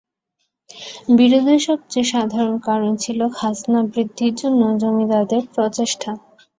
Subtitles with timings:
[1.17, 6.11] বিরোধের সবচেয়ে সাধারণ কারণ ছিল খাজনা বৃদ্ধির জন্য জমিদারদের প্রচেষ্টা।